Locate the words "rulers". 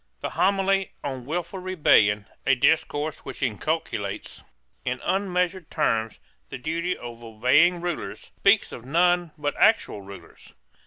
7.81-8.31, 10.01-10.55